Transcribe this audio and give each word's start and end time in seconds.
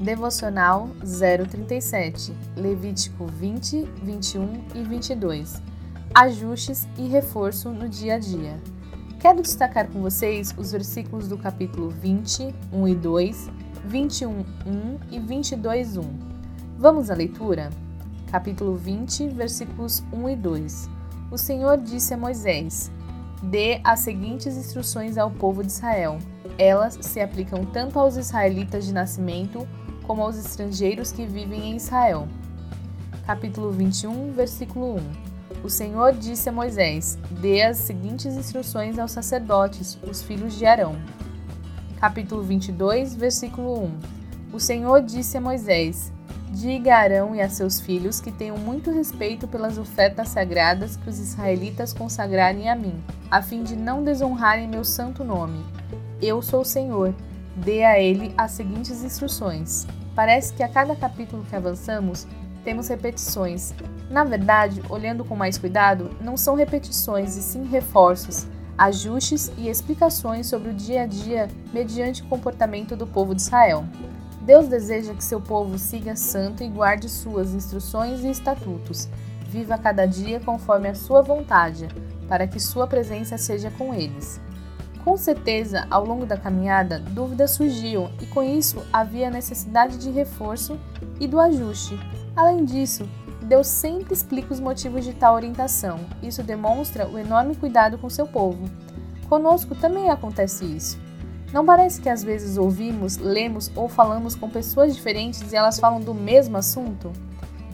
Devocional 0.00 0.88
037, 1.02 2.32
Levítico 2.56 3.26
20, 3.26 3.82
21 4.02 4.64
e 4.74 4.82
22. 4.82 5.60
Ajustes 6.14 6.88
e 6.96 7.06
reforço 7.06 7.68
no 7.68 7.86
dia 7.86 8.14
a 8.14 8.18
dia. 8.18 8.58
Quero 9.20 9.42
destacar 9.42 9.88
com 9.88 10.00
vocês 10.00 10.54
os 10.56 10.72
versículos 10.72 11.28
do 11.28 11.36
capítulo 11.36 11.90
20, 11.90 12.54
1 12.72 12.88
e 12.88 12.94
2, 12.94 13.50
21, 13.84 14.30
1 14.30 14.44
e 15.10 15.20
22, 15.20 15.98
1. 15.98 16.02
Vamos 16.78 17.10
à 17.10 17.14
leitura? 17.14 17.68
capítulo 18.30 18.76
20, 18.76 19.28
versículos 19.28 20.02
1 20.10 20.30
e 20.30 20.36
2. 20.36 20.90
O 21.30 21.36
Senhor 21.36 21.76
disse 21.76 22.14
a 22.14 22.16
Moisés: 22.16 22.90
Dê 23.42 23.82
as 23.84 24.00
seguintes 24.00 24.56
instruções 24.56 25.18
ao 25.18 25.30
povo 25.30 25.62
de 25.62 25.70
Israel. 25.70 26.16
Elas 26.56 26.98
se 27.02 27.20
aplicam 27.20 27.66
tanto 27.66 27.98
aos 27.98 28.16
israelitas 28.16 28.86
de 28.86 28.94
nascimento 28.94 29.68
como 30.10 30.22
aos 30.22 30.36
estrangeiros 30.36 31.12
que 31.12 31.24
vivem 31.24 31.70
em 31.70 31.76
Israel. 31.76 32.26
Capítulo 33.24 33.70
21, 33.70 34.32
versículo 34.32 34.96
1. 34.96 35.62
O 35.62 35.70
Senhor 35.70 36.12
disse 36.14 36.48
a 36.48 36.52
Moisés: 36.52 37.16
Dê 37.40 37.62
as 37.62 37.76
seguintes 37.76 38.34
instruções 38.34 38.98
aos 38.98 39.12
sacerdotes, 39.12 39.96
os 40.02 40.20
filhos 40.20 40.58
de 40.58 40.66
Arão. 40.66 40.96
Capítulo 42.00 42.42
22, 42.42 43.14
versículo 43.14 43.84
1. 43.84 43.98
O 44.52 44.58
Senhor 44.58 45.00
disse 45.00 45.36
a 45.36 45.40
Moisés: 45.40 46.12
Diga 46.50 46.96
a 46.96 46.98
Arão 46.98 47.36
e 47.36 47.40
a 47.40 47.48
seus 47.48 47.80
filhos 47.80 48.20
que 48.20 48.32
tenham 48.32 48.58
muito 48.58 48.90
respeito 48.90 49.46
pelas 49.46 49.78
ofertas 49.78 50.30
sagradas 50.30 50.96
que 50.96 51.08
os 51.08 51.20
israelitas 51.20 51.92
consagrarem 51.92 52.68
a 52.68 52.74
mim, 52.74 53.00
a 53.30 53.40
fim 53.42 53.62
de 53.62 53.76
não 53.76 54.02
desonrarem 54.02 54.66
meu 54.66 54.82
santo 54.82 55.22
nome. 55.22 55.64
Eu 56.20 56.42
sou 56.42 56.62
o 56.62 56.64
Senhor. 56.64 57.14
Dê 57.54 57.84
a 57.84 58.00
ele 58.00 58.32
as 58.36 58.52
seguintes 58.52 59.04
instruções. 59.04 59.86
Parece 60.14 60.52
que 60.52 60.62
a 60.62 60.68
cada 60.68 60.94
capítulo 60.94 61.44
que 61.48 61.56
avançamos, 61.56 62.26
temos 62.64 62.88
repetições. 62.88 63.72
Na 64.10 64.24
verdade, 64.24 64.82
olhando 64.88 65.24
com 65.24 65.34
mais 65.34 65.56
cuidado, 65.56 66.10
não 66.20 66.36
são 66.36 66.54
repetições 66.54 67.36
e 67.36 67.42
sim 67.42 67.64
reforços, 67.64 68.46
ajustes 68.76 69.50
e 69.56 69.68
explicações 69.68 70.46
sobre 70.46 70.70
o 70.70 70.74
dia 70.74 71.02
a 71.02 71.06
dia 71.06 71.48
mediante 71.72 72.22
o 72.22 72.26
comportamento 72.26 72.96
do 72.96 73.06
povo 73.06 73.34
de 73.34 73.42
Israel. 73.42 73.84
Deus 74.42 74.68
deseja 74.68 75.14
que 75.14 75.22
seu 75.22 75.40
povo 75.40 75.78
siga 75.78 76.16
santo 76.16 76.62
e 76.62 76.68
guarde 76.68 77.08
suas 77.08 77.52
instruções 77.52 78.24
e 78.24 78.30
estatutos. 78.30 79.08
Viva 79.48 79.76
cada 79.76 80.06
dia 80.06 80.40
conforme 80.40 80.88
a 80.88 80.94
sua 80.94 81.22
vontade, 81.22 81.88
para 82.28 82.46
que 82.46 82.58
sua 82.58 82.86
presença 82.86 83.36
seja 83.36 83.70
com 83.70 83.92
eles. 83.92 84.40
Com 85.04 85.16
certeza, 85.16 85.86
ao 85.90 86.04
longo 86.04 86.26
da 86.26 86.36
caminhada, 86.36 86.98
dúvidas 86.98 87.52
surgiam 87.52 88.10
e 88.20 88.26
com 88.26 88.42
isso 88.42 88.82
havia 88.92 89.30
necessidade 89.30 89.96
de 89.96 90.10
reforço 90.10 90.78
e 91.18 91.26
do 91.26 91.40
ajuste. 91.40 91.98
Além 92.36 92.64
disso, 92.64 93.08
Deus 93.42 93.66
sempre 93.66 94.12
explica 94.12 94.52
os 94.52 94.60
motivos 94.60 95.04
de 95.04 95.14
tal 95.14 95.34
orientação. 95.34 95.98
Isso 96.22 96.42
demonstra 96.42 97.08
o 97.08 97.18
enorme 97.18 97.56
cuidado 97.56 97.98
com 97.98 98.10
seu 98.10 98.26
povo. 98.26 98.68
Conosco 99.28 99.74
também 99.74 100.10
acontece 100.10 100.64
isso. 100.64 100.98
Não 101.52 101.64
parece 101.64 102.00
que 102.00 102.08
às 102.08 102.22
vezes 102.22 102.56
ouvimos, 102.56 103.16
lemos 103.16 103.72
ou 103.74 103.88
falamos 103.88 104.36
com 104.36 104.48
pessoas 104.48 104.94
diferentes 104.94 105.52
e 105.52 105.56
elas 105.56 105.80
falam 105.80 106.00
do 106.00 106.14
mesmo 106.14 106.56
assunto? 106.56 107.12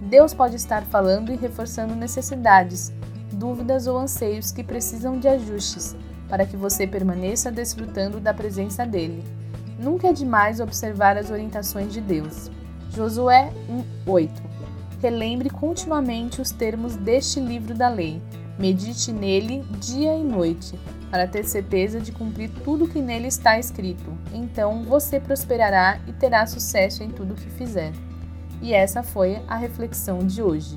Deus 0.00 0.34
pode 0.34 0.56
estar 0.56 0.82
falando 0.82 1.30
e 1.30 1.36
reforçando 1.36 1.94
necessidades, 1.94 2.92
dúvidas 3.40 3.86
ou 3.86 3.96
anseios 3.96 4.52
que 4.52 4.62
precisam 4.62 5.18
de 5.18 5.26
ajustes 5.26 5.96
para 6.28 6.44
que 6.44 6.58
você 6.58 6.86
permaneça 6.86 7.50
desfrutando 7.50 8.20
da 8.20 8.34
presença 8.34 8.84
dele. 8.84 9.24
Nunca 9.78 10.08
é 10.08 10.12
demais 10.12 10.60
observar 10.60 11.16
as 11.16 11.30
orientações 11.30 11.90
de 11.90 12.02
Deus. 12.02 12.50
Josué 12.94 13.50
1:8. 14.06 14.30
Relembre 15.00 15.48
continuamente 15.48 16.42
os 16.42 16.50
termos 16.50 16.96
deste 16.96 17.40
livro 17.40 17.74
da 17.74 17.88
lei. 17.88 18.20
Medite 18.58 19.10
nele 19.10 19.64
dia 19.80 20.14
e 20.14 20.22
noite 20.22 20.78
para 21.10 21.26
ter 21.26 21.44
certeza 21.44 21.98
de 21.98 22.12
cumprir 22.12 22.50
tudo 22.62 22.86
que 22.86 23.00
nele 23.00 23.28
está 23.28 23.58
escrito. 23.58 24.12
Então 24.34 24.84
você 24.84 25.18
prosperará 25.18 25.98
e 26.06 26.12
terá 26.12 26.46
sucesso 26.46 27.02
em 27.02 27.08
tudo 27.08 27.34
que 27.34 27.48
fizer. 27.48 27.92
E 28.60 28.74
essa 28.74 29.02
foi 29.02 29.40
a 29.48 29.56
reflexão 29.56 30.18
de 30.18 30.42
hoje. 30.42 30.76